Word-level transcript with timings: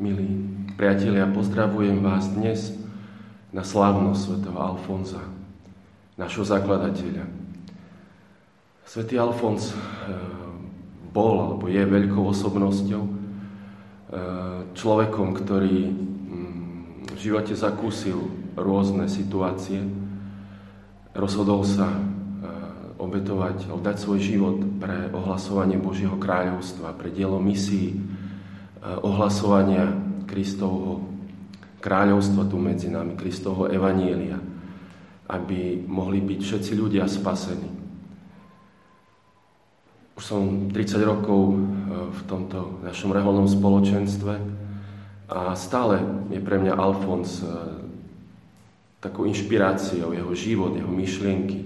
Milí 0.00 0.48
priatelia, 0.80 1.28
pozdravujem 1.28 2.00
vás 2.00 2.32
dnes 2.32 2.72
na 3.52 3.60
slávnosť 3.60 4.20
svätého 4.32 4.56
Alfonza, 4.56 5.20
našho 6.16 6.40
zakladateľa. 6.40 7.28
Svetý 8.88 9.20
Alfons 9.20 9.68
eh, 9.68 9.76
bol 11.12 11.44
alebo 11.44 11.68
je 11.68 11.84
veľkou 11.84 12.32
osobnosťou, 12.32 13.02
eh, 13.04 13.12
človekom, 14.72 15.36
ktorý 15.36 15.92
mm, 15.92 17.12
v 17.12 17.18
živote 17.20 17.52
zakúsil 17.52 18.24
rôzne 18.56 19.04
situácie, 19.04 19.84
rozhodol 21.12 21.60
sa 21.60 21.92
eh, 21.92 22.00
obetovať, 22.96 23.68
dať 23.68 23.96
svoj 24.00 24.16
život 24.16 24.64
pre 24.80 25.12
ohlasovanie 25.12 25.76
Božieho 25.76 26.16
kráľovstva, 26.16 26.96
pre 26.96 27.12
dielo 27.12 27.36
misií, 27.36 28.00
ohlasovania 28.80 29.92
Kristovho 30.24 31.10
kráľovstva 31.80 32.44
tu 32.46 32.56
medzi 32.60 32.92
nami, 32.92 33.16
Kristovho 33.16 33.66
evanielia, 33.72 34.36
aby 35.32 35.80
mohli 35.88 36.20
byť 36.20 36.40
všetci 36.40 36.72
ľudia 36.76 37.08
spasení. 37.08 37.70
Už 40.20 40.22
som 40.22 40.68
30 40.68 41.00
rokov 41.00 41.40
e, 41.48 41.56
v 42.12 42.20
tomto 42.28 42.84
našom 42.84 43.16
reholnom 43.16 43.48
spoločenstve 43.48 44.34
a 45.32 45.56
stále 45.56 46.04
je 46.28 46.40
pre 46.44 46.60
mňa 46.60 46.76
Alfons 46.76 47.40
e, 47.40 47.44
takou 49.00 49.24
inšpiráciou, 49.24 50.12
jeho 50.12 50.32
život, 50.36 50.76
jeho 50.76 50.92
myšlienky. 50.92 51.64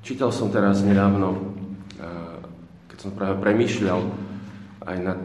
Čítal 0.00 0.32
som 0.32 0.48
teraz 0.48 0.80
nedávno, 0.80 1.52
keď 2.88 2.96
som 2.96 3.12
práve 3.12 3.36
premýšľal 3.36 4.00
aj 4.88 4.96
nad 4.96 5.22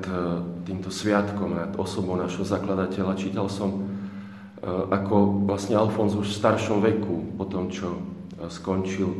e, 0.64 0.68
týmto 0.68 0.88
sviatkom, 0.88 1.60
nad 1.60 1.72
osobou 1.76 2.16
našho 2.16 2.48
zakladateľa. 2.48 3.20
Čítal 3.20 3.52
som, 3.52 3.70
e, 3.76 3.80
ako 4.68 5.44
vlastne 5.44 5.76
Alfons 5.76 6.16
už 6.16 6.32
v 6.32 6.40
staršom 6.40 6.80
veku, 6.80 7.36
po 7.36 7.44
tom, 7.44 7.68
čo 7.68 8.00
e, 8.00 8.48
skončil 8.48 9.12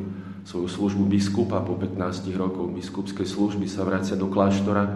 svoju 0.44 0.68
službu 0.68 1.04
biskupa 1.08 1.64
po 1.64 1.76
15 1.76 2.32
rokoch 2.36 2.72
biskupskej 2.72 3.28
služby, 3.28 3.68
sa 3.68 3.88
vracia 3.88 4.20
do 4.20 4.28
kláštora. 4.28 4.88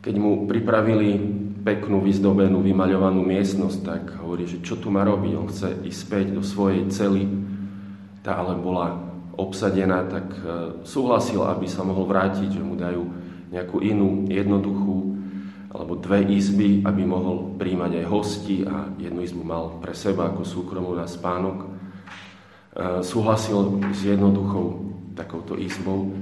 Keď 0.00 0.14
mu 0.16 0.48
pripravili 0.48 1.18
peknú, 1.60 2.00
vyzdobenú, 2.00 2.62
vymaľovanú 2.62 3.20
miestnosť, 3.26 3.78
tak 3.82 4.02
hovorí, 4.22 4.46
že 4.48 4.62
čo 4.62 4.78
tu 4.78 4.88
má 4.88 5.02
robiť. 5.02 5.32
On 5.34 5.50
chce 5.50 5.82
ísť 5.82 5.98
späť 5.98 6.26
do 6.32 6.40
svojej 6.40 6.86
cely. 6.88 7.26
Tá 8.22 8.38
ale 8.38 8.54
bola 8.54 9.02
obsadená, 9.34 10.06
tak 10.08 10.30
súhlasil, 10.86 11.42
aby 11.44 11.66
sa 11.68 11.84
mohol 11.84 12.08
vrátiť, 12.08 12.54
že 12.54 12.62
mu 12.62 12.78
dajú 12.78 13.02
nejakú 13.50 13.78
inú 13.82 14.26
jednoduchú 14.26 14.85
alebo 15.76 16.00
dve 16.00 16.24
izby, 16.32 16.80
aby 16.88 17.04
mohol 17.04 17.52
príjmať 17.60 18.00
aj 18.00 18.06
hosti 18.08 18.64
a 18.64 18.88
jednu 18.96 19.20
izbu 19.20 19.44
mal 19.44 19.76
pre 19.76 19.92
seba 19.92 20.32
ako 20.32 20.42
súkromú 20.42 20.96
na 20.96 21.04
spánok. 21.04 21.58
E, 21.60 21.68
súhlasil 23.04 23.84
s 23.92 24.00
jednoduchou 24.08 24.88
takouto 25.12 25.60
izbou 25.60 26.16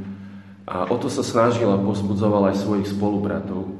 a 0.66 0.91
o 0.91 0.97
to 0.98 1.06
sa 1.06 1.22
snažil 1.22 1.70
a 1.70 1.78
pozbudzoval 1.78 2.50
aj 2.50 2.66
svojich 2.66 2.91
spolubratov. 2.91 3.62
E, 3.62 3.72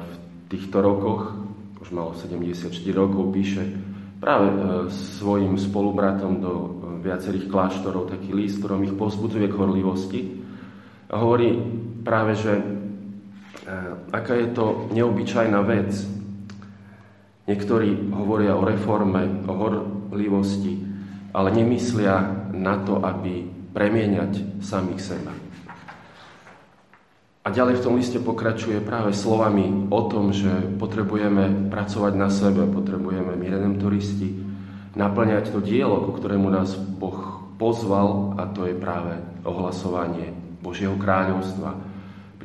v 0.00 0.10
týchto 0.48 0.80
rokoch, 0.80 1.36
už 1.84 1.92
mal 1.92 2.16
74 2.16 2.72
rokov, 2.96 3.28
píše 3.28 3.60
práve 4.24 4.48
e, 4.48 4.56
svojim 5.20 5.60
spolubratom 5.60 6.32
do 6.40 6.52
viacerých 7.04 7.52
kláštorov 7.52 8.08
taký 8.08 8.32
list, 8.32 8.64
ktorom 8.64 8.88
ich 8.88 8.96
pozbudzuje 8.96 9.52
k 9.52 9.58
horlivosti 9.60 10.20
a 11.12 11.20
hovorí 11.20 11.60
práve, 12.00 12.32
že 12.40 12.56
aká 14.12 14.34
je 14.36 14.48
to 14.52 14.88
neobyčajná 14.92 15.60
vec. 15.64 15.92
Niektorí 17.44 18.12
hovoria 18.12 18.56
o 18.56 18.64
reforme, 18.64 19.44
o 19.44 19.52
horlivosti, 19.52 20.80
ale 21.36 21.52
nemyslia 21.52 22.48
na 22.56 22.80
to, 22.80 23.04
aby 23.04 23.44
premieňať 23.76 24.62
samých 24.64 25.00
seba. 25.02 25.32
A 27.44 27.52
ďalej 27.52 27.76
v 27.76 27.84
tom 27.84 27.94
liste 28.00 28.16
pokračuje 28.16 28.80
práve 28.80 29.12
slovami 29.12 29.92
o 29.92 30.00
tom, 30.08 30.32
že 30.32 30.48
potrebujeme 30.80 31.68
pracovať 31.68 32.12
na 32.16 32.32
sebe, 32.32 32.64
potrebujeme 32.64 33.36
my 33.36 33.46
redemptoristi 33.52 34.54
naplňať 34.96 35.52
to 35.52 35.60
dielo, 35.60 36.06
ku 36.08 36.16
ktorému 36.16 36.48
nás 36.48 36.72
Boh 36.78 37.44
pozval, 37.60 38.38
a 38.40 38.48
to 38.48 38.64
je 38.64 38.74
práve 38.78 39.18
ohlasovanie 39.44 40.32
Božieho 40.64 40.96
kráľovstva, 40.96 41.93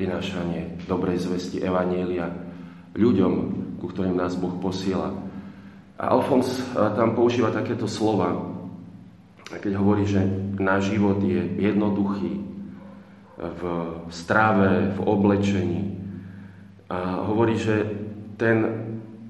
prinášanie 0.00 0.80
dobrej 0.88 1.20
zvesti 1.20 1.60
Evanielia 1.60 2.32
ľuďom, 2.96 3.32
ku 3.76 3.84
ktorým 3.84 4.16
nás 4.16 4.32
Boh 4.32 4.56
posiela. 4.56 5.12
A 6.00 6.16
Alfons 6.16 6.48
tam 6.72 7.12
používa 7.12 7.52
takéto 7.52 7.84
slova, 7.84 8.48
keď 9.52 9.76
hovorí, 9.76 10.08
že 10.08 10.24
náš 10.56 10.96
život 10.96 11.20
je 11.20 11.60
jednoduchý 11.60 12.40
v 13.36 13.62
strave, 14.08 14.96
v 14.96 14.98
oblečení. 15.04 16.00
A 16.88 17.20
hovorí, 17.28 17.60
že 17.60 17.84
ten, 18.40 18.64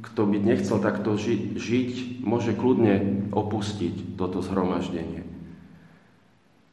kto 0.06 0.22
by 0.22 0.38
nechcel 0.38 0.78
takto 0.78 1.18
žiť, 1.18 1.58
žiť 1.58 1.90
môže 2.22 2.54
kľudne 2.54 3.26
opustiť 3.34 4.14
toto 4.14 4.38
zhromaždenie. 4.38 5.26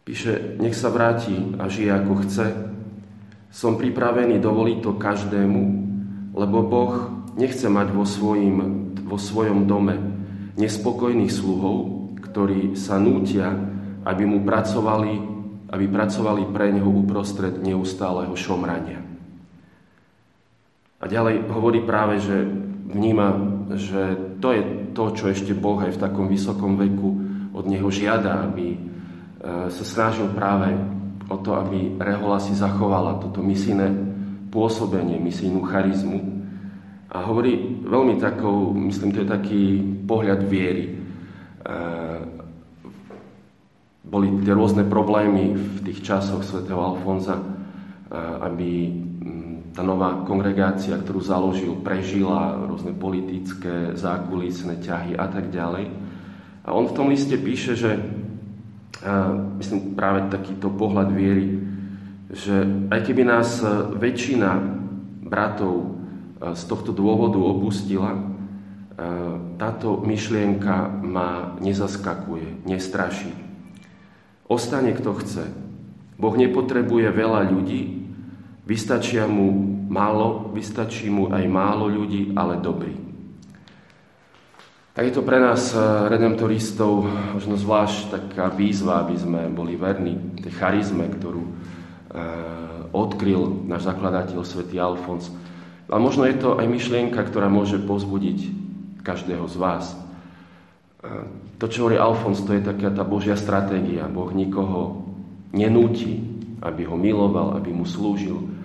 Píše, 0.06 0.62
nech 0.62 0.78
sa 0.78 0.94
vráti 0.94 1.58
a 1.58 1.66
žije 1.66 1.92
ako 1.98 2.14
chce. 2.24 2.67
Som 3.48 3.80
pripravený 3.80 4.38
dovoliť 4.44 4.78
to 4.84 4.92
každému, 5.00 5.62
lebo 6.36 6.58
Boh 6.68 6.94
nechce 7.40 7.66
mať 7.72 7.88
vo, 7.96 8.04
svojim, 8.04 8.58
vo 9.08 9.18
svojom 9.18 9.66
dome 9.66 9.96
nespokojných 10.60 11.32
sluhov, 11.32 11.78
ktorí 12.22 12.76
sa 12.76 13.00
nútia, 13.00 13.50
aby 14.04 14.24
mu 14.28 14.44
pracovali, 14.44 15.14
aby 15.72 15.86
pracovali 15.88 16.44
pre 16.52 16.76
neho 16.76 16.90
uprostred 16.90 17.58
neustáleho 17.62 18.34
šomrania. 18.36 19.02
A 20.98 21.06
ďalej 21.06 21.46
hovorí 21.54 21.86
práve, 21.86 22.18
že 22.20 22.42
vníma, 22.90 23.28
že 23.78 24.18
to 24.42 24.50
je 24.54 24.62
to, 24.98 25.04
čo 25.14 25.26
ešte 25.30 25.54
Boh 25.54 25.78
aj 25.78 25.94
v 25.94 26.02
takom 26.02 26.26
vysokom 26.26 26.74
veku 26.74 27.10
od 27.54 27.66
neho 27.70 27.90
žiada, 27.94 28.50
aby 28.50 28.88
E, 29.38 29.70
sa 29.70 29.84
snažil 29.86 30.34
práve 30.34 30.74
o 31.28 31.38
to, 31.40 31.56
aby 31.60 32.00
Rehola 32.00 32.40
si 32.40 32.56
zachovala 32.56 33.20
toto 33.20 33.44
misijné 33.44 33.92
pôsobenie, 34.48 35.20
misijnú 35.20 35.64
charizmu. 35.68 36.20
A 37.12 37.24
hovorí 37.24 37.84
veľmi 37.84 38.20
takou, 38.20 38.72
myslím, 38.76 39.12
to 39.12 39.24
je 39.24 39.30
taký 39.30 39.64
pohľad 40.08 40.44
viery. 40.48 40.86
E, 40.88 40.94
boli 44.08 44.28
tie 44.44 44.56
rôzne 44.56 44.88
problémy 44.88 45.56
v 45.56 45.78
tých 45.84 46.04
časoch 46.04 46.44
svätého 46.44 46.80
Alfonza, 46.80 47.36
e, 47.36 47.44
aby 48.44 48.72
tá 49.78 49.86
nová 49.86 50.26
kongregácia, 50.26 50.98
ktorú 50.98 51.22
založil, 51.22 51.78
prežila 51.86 52.66
rôzne 52.66 52.98
politické, 52.98 53.94
zákulisné 53.94 54.82
ťahy 54.82 55.14
a 55.14 55.30
tak 55.30 55.54
ďalej. 55.54 55.86
A 56.66 56.74
on 56.74 56.90
v 56.90 56.96
tom 56.98 57.14
liste 57.14 57.38
píše, 57.38 57.78
že 57.78 57.94
myslím 59.62 59.94
práve 59.94 60.30
takýto 60.34 60.74
pohľad 60.74 61.14
viery, 61.14 61.62
že 62.34 62.66
aj 62.92 63.00
keby 63.08 63.24
nás 63.24 63.64
väčšina 63.96 64.60
bratov 65.28 65.76
e, 65.80 65.88
z 66.56 66.64
tohto 66.68 66.92
dôvodu 66.92 67.40
opustila, 67.40 68.16
e, 68.16 68.20
táto 69.56 70.04
myšlienka 70.04 70.92
ma 71.04 71.56
nezaskakuje, 71.64 72.68
nestraší. 72.68 73.32
Ostane 74.48 74.92
kto 74.96 75.12
chce. 75.24 75.46
Boh 76.18 76.36
nepotrebuje 76.36 77.08
veľa 77.14 77.48
ľudí, 77.48 78.10
vystačia 78.68 79.30
mu 79.30 79.54
málo, 79.88 80.52
vystačí 80.52 81.08
mu 81.08 81.32
aj 81.32 81.46
málo 81.48 81.88
ľudí, 81.88 82.36
ale 82.36 82.60
dobrý. 82.60 83.07
Tak 84.98 85.06
je 85.06 85.14
to 85.14 85.22
pre 85.22 85.38
nás, 85.38 85.78
eh, 85.78 86.10
redemptoristov, 86.10 87.06
možno 87.38 87.54
zvlášť 87.54 88.18
taká 88.18 88.50
výzva, 88.50 89.06
aby 89.06 89.14
sme 89.14 89.46
boli 89.54 89.78
verní 89.78 90.42
tej 90.42 90.58
charizme, 90.58 91.06
ktorú 91.06 91.44
e, 91.46 91.52
odkryl 92.98 93.68
náš 93.70 93.86
zakladateľ 93.86 94.42
svätý 94.42 94.82
Alfons. 94.82 95.30
A 95.92 96.02
možno 96.02 96.26
je 96.26 96.40
to 96.40 96.58
aj 96.58 96.66
myšlienka, 96.66 97.20
ktorá 97.20 97.46
môže 97.46 97.78
pozbudiť 97.78 98.40
každého 99.06 99.46
z 99.46 99.56
vás. 99.60 99.94
E, 99.94 99.98
to, 101.62 101.70
čo 101.70 101.86
hovorí 101.86 102.02
Alfons, 102.02 102.42
to 102.42 102.58
je 102.58 102.66
taká 102.66 102.90
tá 102.90 103.06
Božia 103.06 103.38
stratégia. 103.38 104.10
Boh 104.10 104.34
nikoho 104.34 105.06
nenúti, 105.54 106.26
aby 106.64 106.90
ho 106.90 106.98
miloval, 106.98 107.54
aby 107.54 107.70
mu 107.70 107.86
slúžil, 107.86 108.57